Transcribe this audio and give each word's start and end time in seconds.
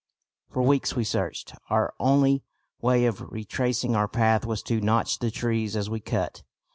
For 0.49 0.63
weeks 0.63 0.95
we 0.95 1.03
searched. 1.03 1.53
Our 1.69 1.93
only 1.99 2.43
way 2.81 3.05
of 3.05 3.21
retracing 3.31 3.95
our 3.95 4.07
path 4.07 4.47
was 4.47 4.63
to 4.63 4.81
notch 4.81 5.19
the 5.19 5.29
trees 5.29 5.75
as 5.75 5.91
we 5.91 5.99
cut. 5.99 6.41